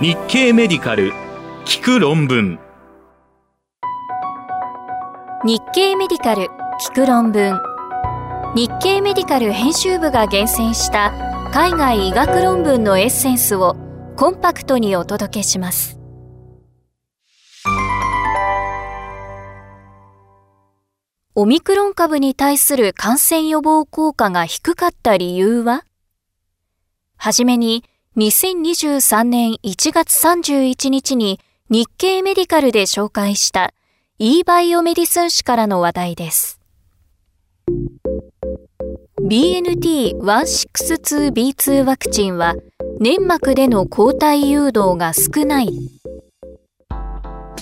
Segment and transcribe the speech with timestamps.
[0.00, 1.12] 日経メディカル
[1.64, 2.58] 聞く論文。
[5.44, 6.48] 日経メディカル
[6.84, 7.60] 聞く論文。
[8.56, 11.12] 日経メディカル編集部が厳選した
[11.52, 13.76] 海外医学論文のエッセンスを
[14.16, 15.96] コンパクトにお届けします。
[21.36, 25.84] オミクロン株に対する感染予防効果が低かった理由は？
[27.16, 27.84] はじめに
[28.16, 33.74] 2023年1月31日に日経メディカルで紹介した
[34.20, 36.60] e バイオメディスン誌からの話題です。
[39.20, 42.54] BNT162B2 ワクチンは
[43.00, 45.70] 粘膜での抗体誘導が少ない。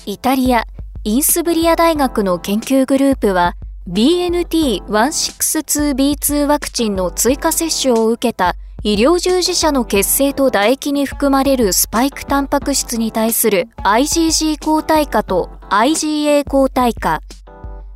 [0.05, 0.65] イタリア、
[1.05, 3.55] インスブリア大学の研究グループは
[3.89, 17.21] BNT162B2 ワクチンの追加接種を受けた医療従事者の血清と唾液に含まれるスパイクタンパク質に対する IgG 抗体価と IgA 抗体価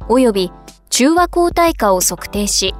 [0.08, 0.52] 及び
[0.90, 2.72] 中和抗体価を測定し、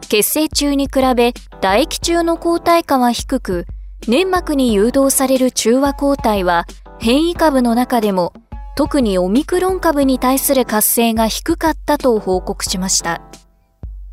[0.00, 3.66] 血清中に比べ唾液中の抗体価は低く、
[4.08, 6.66] 粘膜に誘導される中和抗体は
[6.98, 8.32] 変異株の中でも
[8.74, 13.22] 特にオミクロン株に対する活性が低かったと報告しました。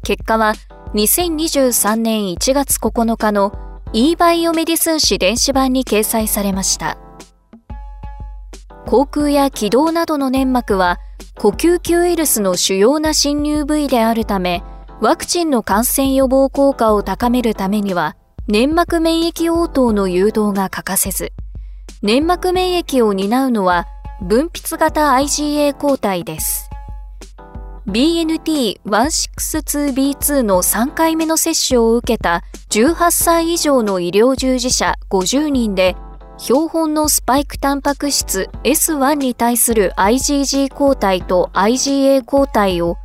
[0.03, 0.53] 結果は
[0.93, 3.53] 2023年1月9日の
[3.93, 6.97] e バイオメディスン誌電子版に掲載されました。
[8.85, 10.99] 口腔や気道などの粘膜は
[11.37, 14.63] 呼吸器ウイルスの主要な侵入部位であるため、
[14.99, 18.17] ワクチンの感染予防効果を高めるためには、
[18.49, 21.31] 粘膜免疫応答の誘導が欠かせず、
[22.01, 23.87] 粘膜免疫を担うのは
[24.21, 26.70] 分泌型 IgA 抗体です。
[27.87, 35.95] BNT162B2 の3回目の接種を受けた18歳以上の医療従事者50人で
[36.37, 42.97] 標本のスパイクタンパク質 S1 に対する IgG 抗体と IgA 抗体を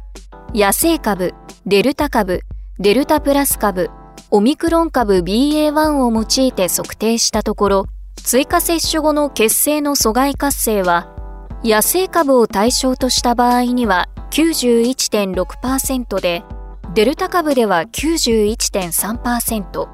[0.55, 1.35] 野生株、
[1.67, 2.43] デルタ株、
[2.79, 3.91] デルタプラス株、
[4.31, 7.87] オミクロン株 BA.1 を用いて測定したところ、
[8.17, 11.15] 追加接種後の血清の阻害活性は
[11.63, 16.45] 野生株を対象とした場合には91.6%で、
[16.93, 19.89] デルタ株では91.3%、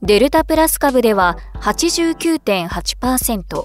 [0.00, 3.64] デルタプラス株では89.8%、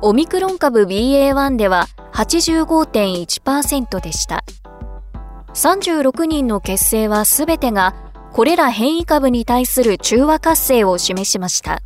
[0.00, 4.42] オミクロン株 BA.1 では85.1%でした。
[5.52, 7.94] 36人の血清はすべてが
[8.32, 11.82] これら変異株に対する中和活性を示しました。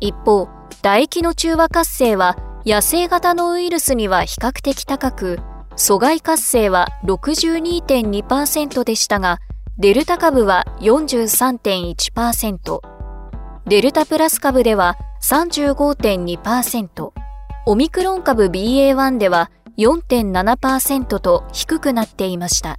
[0.00, 5.38] 一方、唾液の中和活性は野生型のウイルスには比較的高く、
[5.76, 9.40] 阻害活性は62.2%でしたが、
[9.78, 12.80] デルタ株は43.1%、
[13.66, 17.12] デルタプラス株では35.2%、
[17.66, 22.78] オミクロン株 BA.1 では4.7%と低くなっていました。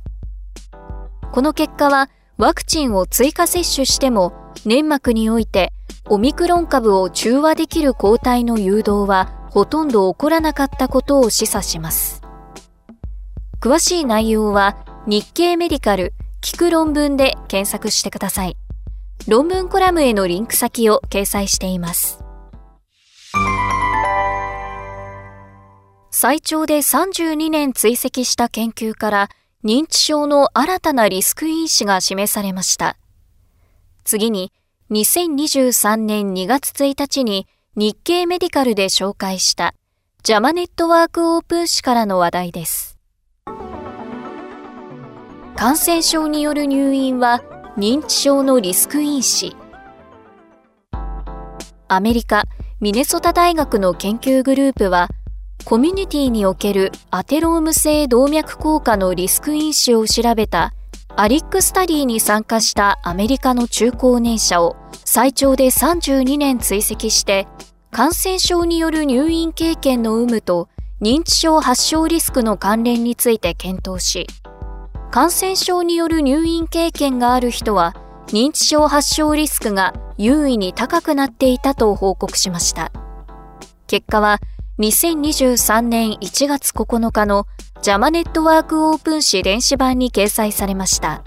[1.32, 4.32] この結果はワクチンを追加接種しても
[4.66, 5.74] 粘膜において
[6.08, 12.25] オミクロン株を中和できる抗体の誘導はほとんど起こらなかったことを示唆します。
[13.66, 14.78] 詳しい内容は
[15.08, 18.58] 日経メディカル聞く論文で検索してください。
[19.28, 22.20] 論文コラムへのリンク先を掲載しています。
[26.12, 29.30] 最長で32年追跡した研究から
[29.64, 32.98] 認知症の新たなリスク因子が示されました。
[34.04, 34.54] 次に
[34.92, 39.74] 2023年2月1日に日経メディカルで紹介した
[40.22, 42.95] ジャマネットワークオープン誌からの話題です。
[45.58, 47.42] 感染症による入院は
[47.78, 49.56] 認知症のリスク因子。
[51.88, 52.44] アメリカ・
[52.82, 55.08] ミネソタ大学の研究グループは
[55.64, 60.74] コミュニティにおけるアテローム性動脈硬化のリスク因子を調べた
[61.16, 67.48] アリックスタディに参加したアメリカの中高年者を最長で32年追跡して
[67.92, 70.68] 感染症による入院経験の有無と
[71.02, 74.28] 認知症発症リスクの関連について検討し
[75.16, 77.96] 感染症による入院経験がある人は
[78.28, 82.92] 認知症発症リスクが優位に高くなっていたと報告しました
[83.88, 84.40] 結果は
[84.80, 87.48] 2023年1月9日の
[87.82, 91.24] ジャマネットワークオープン誌電子版に掲載されました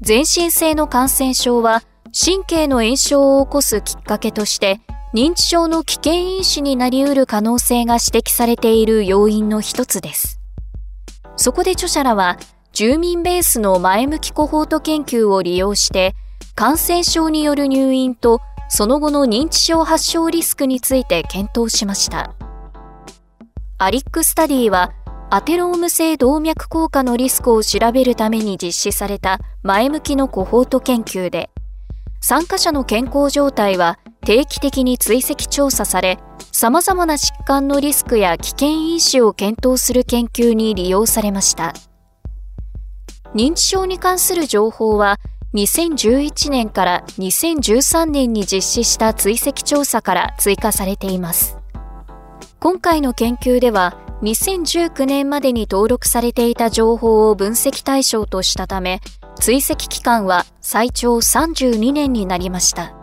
[0.00, 1.82] 全身性の感染症は
[2.16, 4.80] 神経の炎症を起こすきっかけとして
[5.12, 10.38] 認知症の危険因子になり得る可能性が指摘されている要因の一つです。
[11.36, 12.38] そこで著者らは
[12.72, 16.14] 住民ベースの前向きコホート研究を利用して
[16.54, 18.40] 感染症による入院と
[18.74, 22.34] その後の認知症発症リスクについて検討しました。
[23.76, 24.92] アリックスタディは、
[25.28, 31.50] アテローム性動脈硬化のリスクを調べるために実施された前向きのコホート研究で、
[32.22, 36.18] 参加者の健康状態は定期的に追跡調査され、
[36.50, 41.74] 様々な疾患のリスクや危険因子を検討する研究に利用されました。
[43.34, 45.18] 認知症に関する情報は
[45.54, 51.58] 2011年から2013年に実施した追跡調査から追加されています。
[52.60, 59.00] 今回の研究では2019年までに登録されていた情報を分析対象としたため、
[59.40, 62.94] 追跡期間は最長32年になりました。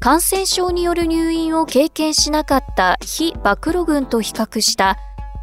[0.00, 4.96] 感染症による入院を経験しなかった非暴露群と比較した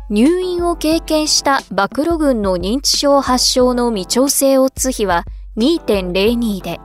[0.09, 5.25] 入院を経験した暴露群の認知症発症の未調整オッズ比は
[5.57, 6.79] 2.02で、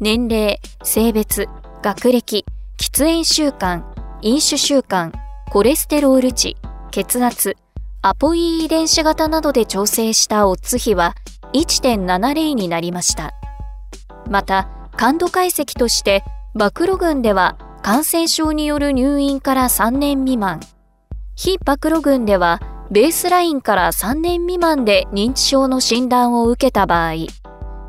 [0.00, 1.46] 年齢、性別、
[1.82, 2.44] 学歴、
[2.80, 3.84] 喫煙習慣、
[4.22, 5.12] 飲酒習慣、
[5.50, 6.56] コレステロール値、
[6.90, 7.56] 血圧、
[8.02, 11.14] アポイ遺伝子型などで調整したオッズ比は
[11.52, 13.34] 1.70になりました。
[14.28, 16.24] また、感度解析として、
[16.54, 20.58] 暴露群では感染症による入院から3年未満、
[21.44, 22.60] 非暴露群では
[22.92, 27.14] ベースラインから3年未満で認知症の診断を受けた場合、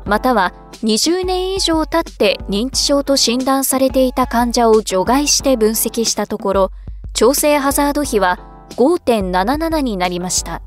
[0.04, 0.52] または
[0.82, 6.70] 20年以上経って認知症と診断されていた患者を除外して分析したところ、
[7.12, 8.40] 調整ハザード比は
[8.70, 10.60] 5.77になりました。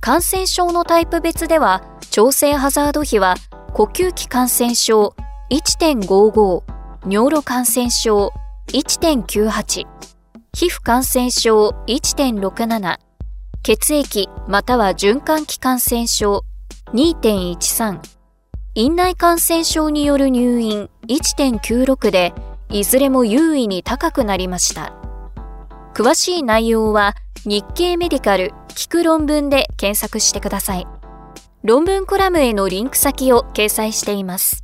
[0.00, 3.34] 感染症のタイプ別では、調整ハザード比は、
[3.74, 5.14] 呼吸器感染症
[5.50, 6.62] 1.55、
[7.06, 8.32] 尿路感染症
[8.68, 10.11] 1.98、
[10.54, 12.98] 皮膚感染症1.67、
[13.62, 16.44] 血液または循環器感染症
[16.92, 18.00] 2.13、
[18.74, 22.34] 院内感染症による入院1.96で、
[22.68, 24.92] いずれも優位に高くなりました。
[25.94, 27.14] 詳しい内容は
[27.46, 30.86] 日経メディカル聞く論文で検索してください。
[31.64, 34.62] 論文コラムへのリンク先を掲載しています。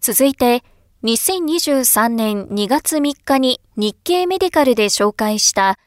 [0.00, 0.64] 続いて、
[1.04, 5.80] 2023年2月3日に日経メディカルで紹介した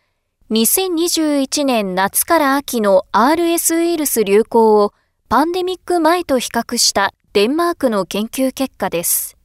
[0.51, 4.93] 2021年夏から秋の RS ウイルス流行を
[5.29, 9.37] パンデミック前と比較したデンマークの研究結果です。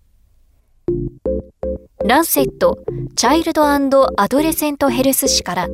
[2.05, 2.79] ランセット・
[3.15, 5.69] チャイルドアドレセントヘルス誌から、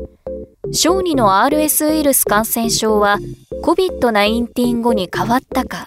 [0.72, 3.16] 小児の RS ウイルス感染症は
[3.62, 5.86] COVID-19 後に変わったか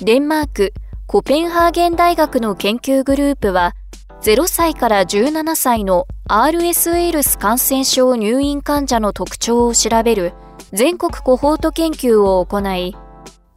[0.00, 0.72] デンマーク・
[1.06, 3.74] コペンハーゲン大学の研究グループは、
[4.22, 10.32] 0歳から17歳の RS ウイルス感染症入院患者の特徴を調べる
[10.72, 12.96] 全国コホート研究を行い、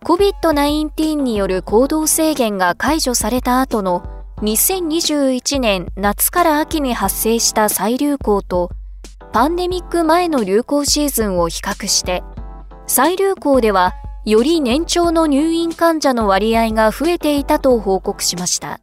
[0.03, 4.03] COVID-19 による行動制限が解除された後の
[4.41, 8.69] 2021年夏から秋に発生した再流行と
[9.31, 12.23] パンデミック前の流行シーズンを比較して
[12.85, 13.95] 再流行では
[14.27, 18.81] より年長の入院患者の割合が増えていたと報告しました。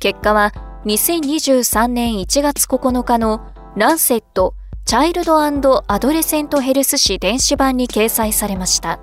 [0.00, 0.54] 結果は
[0.86, 4.54] 2023年1月9日のランセット
[4.86, 9.00] チャイルドアドレセントヘルス誌電子版に掲載されました。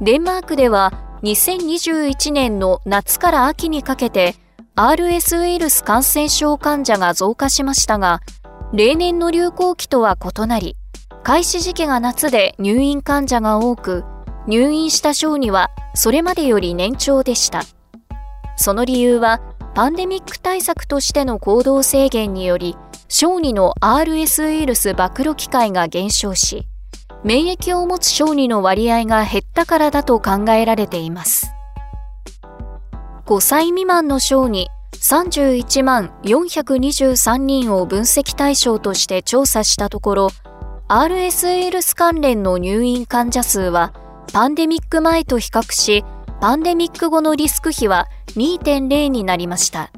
[0.00, 0.92] デンマークでは
[1.22, 4.34] 2021年の夏から秋にかけて
[4.74, 8.18] RS ウイルス感染症患者が増加しましたが、
[8.72, 10.74] 例年の流行期とは異なり、
[11.22, 14.04] 開始時期が夏で入院患者が多く、
[14.46, 17.62] 入院した小児はそれまでより年長でした。
[18.56, 19.40] その理由は、
[19.74, 22.76] パンデミック対策としての行動制限により、
[23.08, 26.66] 小児の RS ウイルス暴露機会が減少し、
[27.24, 31.52] 免疫を持つ小児の割合が減ったからだと考えられています。
[33.26, 40.28] 5歳未満の小児31万423人を分析対象として調査したところ、
[40.90, 43.92] RS ウイルス関連の入院患者数は
[44.32, 46.02] パンデミック前と比較し、
[46.40, 49.92] パンデミック後のリスク比は2.0になりました。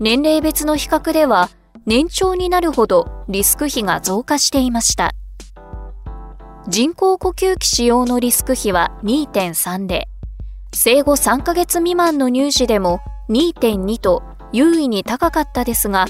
[0.00, 1.50] 年齢別の比較では、
[1.86, 5.12] 年長になるほどリスク比が増加していました。
[6.66, 10.08] 人工呼吸器使用のリスク比は2.3で、
[10.74, 16.06] 生後3ヶ月未満の乳児でも2.2と優位に高かったですが、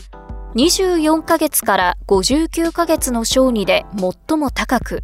[0.54, 5.02] 24ヶ月から59ヶ月の小児で最も高く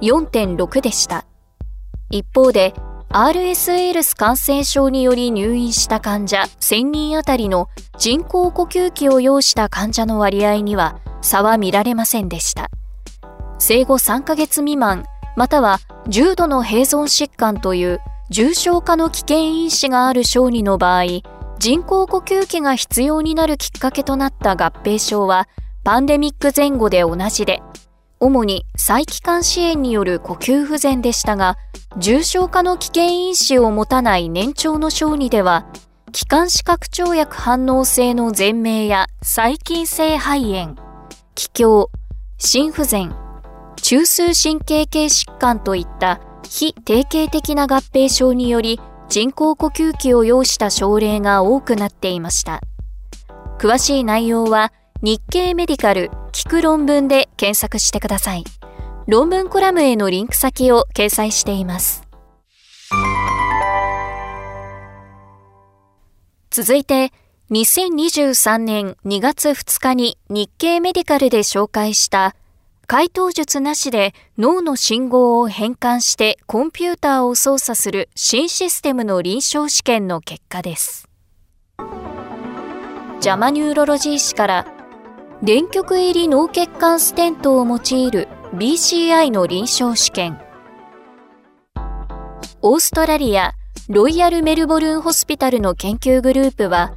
[0.00, 1.24] 4.6でした。
[2.10, 2.74] 一方で、
[3.10, 12.68] RS ウイルス感染症により入院した患者1000人あたりの人工呼吸器を要した患者の割合には差は見られませんでした。
[13.58, 15.04] 生後3ヶ月未満、
[15.36, 15.78] または
[16.08, 18.00] 重度の併存疾患という
[18.30, 21.04] 重症化の危険因子がある小児の場合、
[21.58, 25.48] 人工呼吸器が必要になるきっかけとなった合併症は、
[25.82, 27.62] パンデミック前後で同じで、
[28.20, 31.56] 主に細気管支炎による呼吸不全でしたが、
[31.96, 35.66] 重症化の危険因子を持たない年長の小児では、
[36.12, 40.76] 気管支拡張薬反応性の全明や細菌性肺炎、
[41.34, 41.86] 気胸、
[42.38, 43.12] 心不全、
[43.82, 52.60] 中枢神経系疾患といった非定型的な合併症により人工呼吸器を要した症例が多くなっていました。
[53.58, 58.44] 詳しい内容は日経メディカル聞く論文で検索してください。
[59.06, 62.02] 論文コラムへのリンク先を掲載しています。
[66.50, 67.12] 続いて、
[67.50, 72.34] 2023年2月2日に日経メディカルで紹介した
[72.90, 81.06] 回答術なしで脳の信号を変換してコンピューターを操作する新システムの臨床試験の結果です。
[83.20, 84.66] ジャマニューロロジー誌から
[85.42, 90.40] 電極入り脳血管ステントを用いる BCI の臨床試験
[92.62, 93.52] オーストラリア
[93.90, 96.94] ロイヤルメルボルンホスピタルの研究グループは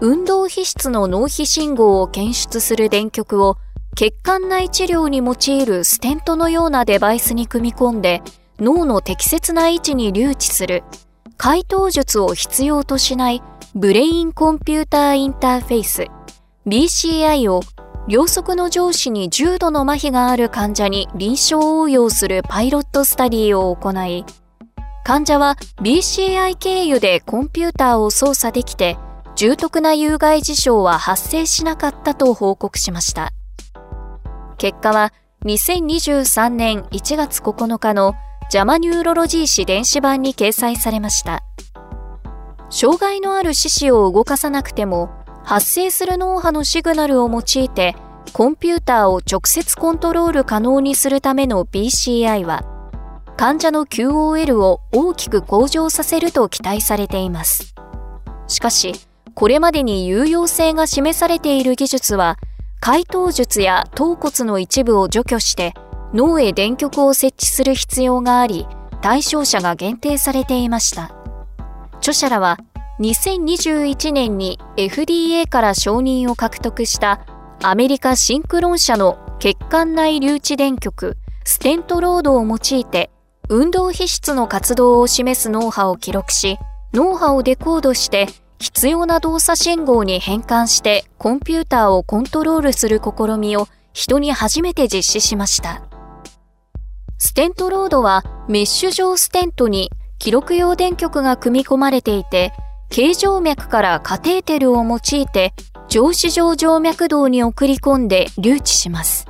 [0.00, 3.56] 運動皮質の脳波信号を検出する電極を
[3.98, 8.22] 血管内治療に用いるステントのようなデバイスに組み込んで
[8.60, 10.84] 脳の適切な位置に留置する
[11.36, 13.42] 開頭術を必要としない
[13.74, 16.06] ブレインコンピューターインターフェイス
[16.68, 17.62] BCI を
[18.06, 24.24] 両側の上肢に重度の麻痺がある患者に臨床応用するパイロットスタディを行い、
[25.04, 28.96] 患者は BCI 経由でコンピューターを操作できて、
[29.34, 33.32] 重篤な有害事象は発生しなかったと報告しました。
[34.58, 35.12] 結果は
[35.44, 38.14] 2023年1月9日の
[38.50, 41.44] ジャマニューロロジー誌電子版に掲載されました。
[42.68, 45.10] 障害のある四肢を動かさなくても
[45.44, 47.94] 発生する脳波のシグナルを用いて
[48.32, 52.64] コンピューターを直接コントロール可能にするための BCI は
[53.36, 57.74] 患者の QOL を大きく向上させると期待されています。
[58.48, 58.94] しかし、
[59.34, 62.36] これまでに有用性が示されている技術は
[62.80, 65.74] 解答術や頭骨の一部を除去して
[66.14, 68.66] 脳へ電極を設置する必要があり
[69.02, 71.14] 対象者が限定されていました。
[71.98, 72.58] 著者らは
[73.00, 77.24] 2021年に FDA から承認を獲得した
[77.62, 83.10] アメリカシンクロン社の血管内留置電極ステントロードを用いて
[83.48, 86.58] 運動皮質の活動を示す脳波を記録し
[86.92, 88.26] 脳波をデコードして
[88.58, 95.82] 必要な動作信号に変換してコンピューターをコントロールする試みを人に初めて実施しました。
[97.18, 102.52] ステントロードはメッシュ状ステントに記録用電極が組み込まれていて
[102.90, 105.52] 形状脈からカテーテルを用いて
[105.88, 109.26] 上肢状静脈動に送り込んで留置します。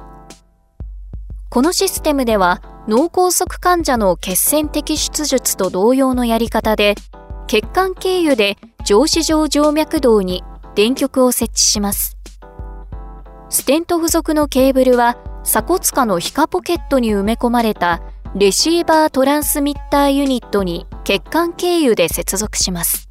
[1.51, 6.95] このシステムでは脳梗塞患者の血栓摘出術と同様のやり方で
[7.47, 10.43] 血管経由で上肢状静脈動に
[10.75, 12.17] 電極を設置します。
[13.51, 18.03] ステント付属のケーブルは鎖骨下の皮下ポケットに埋め込まれた
[18.35, 23.09] レシーバートランスミッターユニットに血管経由で接続します。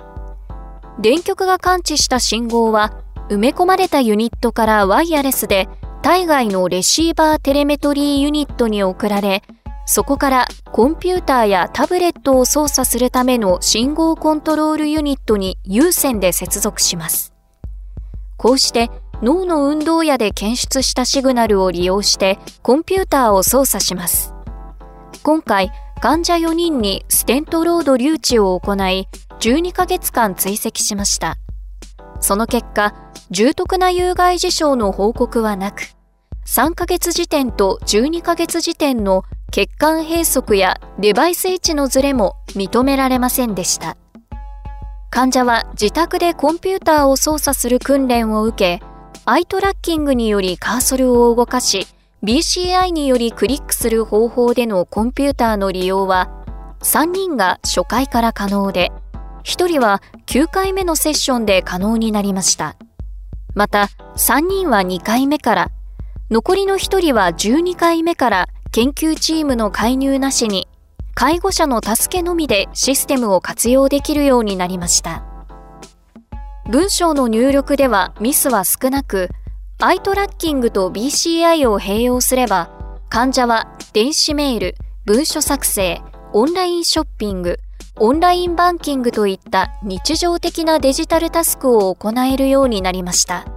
[1.00, 5.68] 電極が感知した信号は埋め込まれたユニットからワイヤレスで
[6.02, 9.44] 体外のレシーバーテレメトリーユニットに送られ
[9.90, 17.34] そこからコンピューターやタブレットを操作するための信号コントロールユニットに有線で接続します。
[18.36, 18.92] こうして
[19.24, 24.34] 脳の運動野で検出したシグナルを利用してコンピューターを操作します。
[25.24, 29.08] 今回、患者4人にステントロード留置を行い、
[29.40, 31.38] 12ヶ月間追跡しました。
[32.20, 32.94] その結果、
[33.32, 35.82] 重篤な有害事象の報告はなく、
[36.46, 43.98] 3ヶ月時点と12ヶ月時点の血管閉塞やデバイス位置のズレも認められませんでした。
[45.10, 48.86] 患者は自宅でコンピューターを操作する訓練を受け、
[49.26, 51.88] アイトラッキングによりカーソルを動かし、
[52.24, 56.30] BCI によりクリックする方法でのコンピューターの利用は、
[56.82, 58.92] 3人が初回から可能で、
[59.44, 62.76] 1人は9回目のセッションで可能になりました。
[63.56, 63.88] また、
[64.18, 65.72] 3人は2回目から、
[66.30, 70.68] 残りの1人は12回目から研究チームの介入なしに、
[71.16, 75.24] 介護者の助けのみでシステムを活用できるようになりました。
[76.70, 79.30] 文章の入力ではミスは少なく、
[79.80, 82.70] アイトラッキングと BCI を併用すれば、
[83.10, 86.00] 患者は電子メール、文書作成、
[86.34, 87.58] オンラインショッピング、
[87.96, 93.48] オンラインバンキングといった日常的なデジタルタスクを行えるようになりました。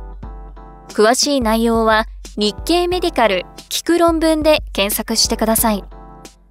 [0.89, 2.07] 詳しい内容は
[2.39, 5.85] 日経メディカル聞く論文で検索してください。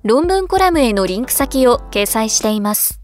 [0.04, 3.00] 論文コラムへのリンク先を掲載しています。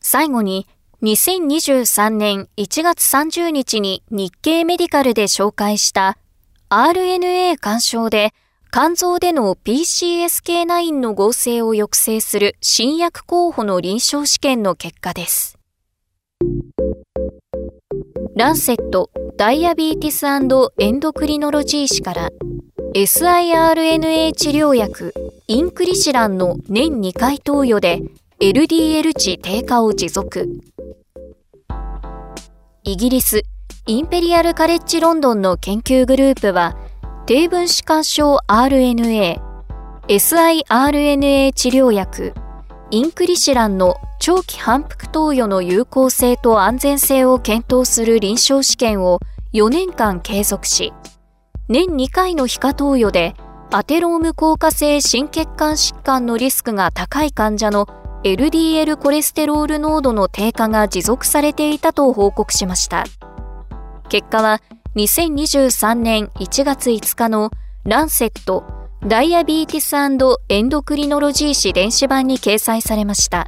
[0.00, 0.66] 最後に、
[1.02, 6.18] 2023年1月30日に日経メディカルで紹介した
[6.70, 8.32] RNA 干渉で
[8.72, 15.58] 肝臓での PCSK9 の合成を抑制する新薬候補の臨床試験の結果です。
[18.36, 22.30] ランセット・ダイアビーティスエンドクリノロジー誌から
[22.94, 25.14] siRNA 治療薬
[25.46, 28.02] インクリシランの年2回投与で
[28.38, 30.46] LDL 値低下を持続。
[32.84, 33.40] イギリス、
[33.86, 36.76] インペリアルカレッジロンドンの研究グループは、
[37.24, 39.40] 低分子干渉 RNA、
[40.08, 42.34] siRNA 治療薬、
[42.92, 49.18] インクリシランの長期反復投与の有効性と安全性を検討する臨床試験を
[49.52, 50.92] 4年間継続し、
[51.68, 53.34] 年2回の皮下投与で
[53.72, 57.86] アテローム効果性心血管疾患のリスクが高い患者の
[58.22, 63.04] LDL コレステロール濃度の低下が持続されていたと報告しました。
[64.08, 64.62] 結果は
[64.94, 67.50] 2023年1月5日の
[67.82, 68.75] ランセット
[69.06, 69.94] ダイアビーティス
[70.48, 73.46] エンドクリノロジー誌電子版に掲載されました。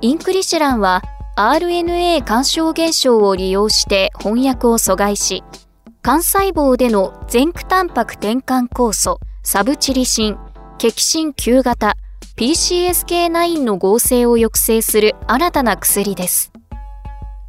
[0.00, 1.02] インクリシランは
[1.36, 5.44] RNA 干渉現象を利用して翻訳を阻害し、
[6.02, 10.38] 幹細胞での前駆タンパク転換酵素、サブチリシン、
[10.78, 11.98] ケキシン9型、
[12.38, 16.50] PCSK9 の合成を抑制する新たな薬です。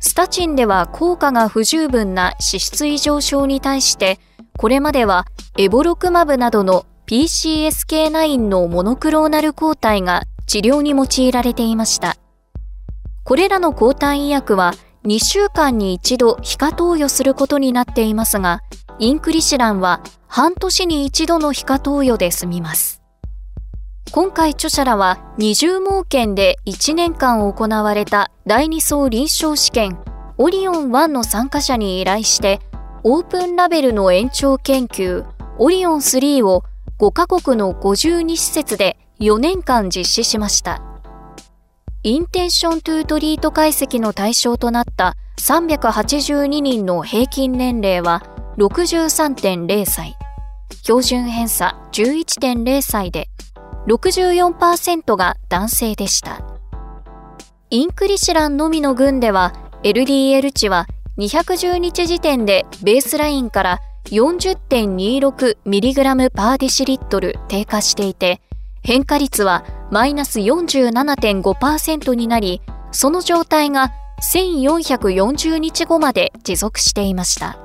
[0.01, 4.19] スタチンでは効果が不十分な脂質異常症に対して、
[4.57, 5.25] これまでは
[5.57, 12.15] エボロクマブなどの PCSK9 のモノクローナル抗体が治療に用いられていました。
[13.23, 14.73] これらの抗体医薬は
[15.05, 18.61] 2週間に一度皮下投与することになっていますが、
[18.97, 23.01] インクリシランは半年に一度の皮下投与で済みます。
[24.11, 29.99] 今回著者らは20盲検で1年間行われた第2層臨床試験
[30.37, 32.61] オリオン1の参加者に依頼して
[33.07, 35.25] オープンラベルの延長研究
[35.59, 36.63] オリオン3を
[36.97, 40.81] 5カ国の52施設で4年間実施しました。
[42.01, 48.23] インテンショントゥトリート解析の対象となった382人の平均年齢は
[48.57, 50.17] 63.0歳、
[50.81, 53.29] 標準偏差11.0歳で
[53.85, 56.41] 64%が男性でした。
[57.69, 68.41] インクリシランのみの群では LDL 値は210日時点でベースラインから 40.26mg パーデシリットル低下していて、
[68.83, 73.91] 変化率はマイナス47.5%になり、その状態が
[74.33, 77.57] 1440日後まで持続していました。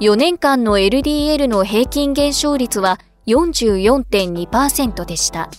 [0.00, 5.50] 4年間の LDL の平均減少率は44.2%でした。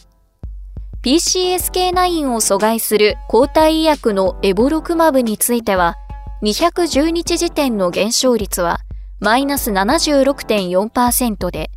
[1.04, 5.96] PCSK9 を阻害する抗体医薬のエボロクマブについては、
[6.46, 8.82] 210日時点の減少率は
[9.20, 11.72] マイナス76.4%で、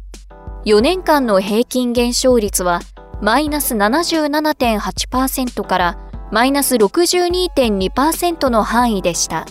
[0.67, 2.81] 4年間の平均減少率は
[3.23, 5.99] マイナス77.8%から
[6.31, 9.47] マイナス62.2%の範囲でした。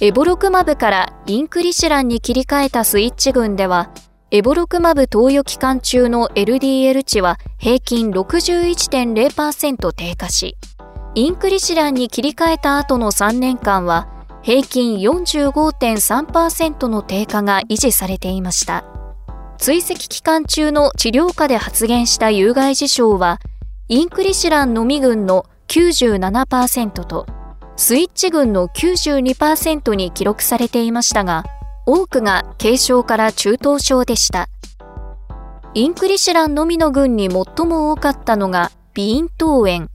[0.00, 3.90] エボロクマブからインクリシランに切り替えたスイッチ群では、
[4.30, 10.56] エボロクマブ投与期間中の LDL 値は平均61.0%低下し、
[11.14, 14.08] インクリシランに切り替えた後の3年間は
[14.42, 18.84] 平均45.3%の低下が維持されていました。
[19.58, 23.38] 追跡期間中の治療下で発現した有害事象は、
[23.88, 27.26] インクリシランのみ群の97%と、
[27.76, 31.44] スイッチ群の92%に記録されていましたが、
[31.86, 34.48] 多くが軽症から中等症でした。
[35.74, 39.88] インクリシランのみの群に最も多かったのが鼻咽頭炎。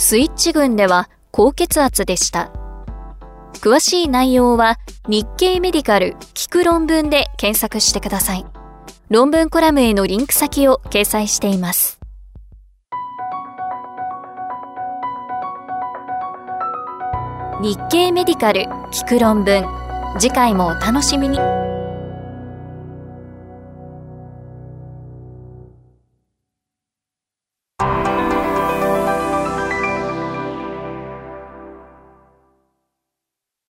[0.00, 2.50] スイッチ群では高血圧でした。
[3.60, 8.46] 詳しい内容は日経メディカル聞く論文で検索してください。
[9.10, 12.00] 論文コラムへのリンク先を掲載しています。
[17.60, 19.66] 日経メディカル聞く論文
[20.18, 21.38] 次回もお楽しみに。